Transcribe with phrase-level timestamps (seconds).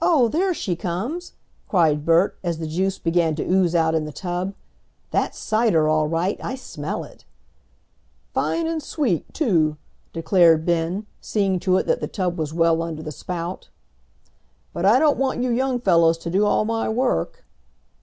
[0.00, 1.34] "Oh, there she comes!"
[1.68, 4.54] cried Bert, as the juice began to ooze out in the tub.
[5.10, 6.40] "That's cider, all right!
[6.42, 7.26] I smell it."
[8.32, 9.76] "Fine and sweet too,"
[10.14, 13.68] declared Ben, seeing to it that the tub was well under the spout.
[14.72, 17.44] "But I don't want you young fellows to do all my work."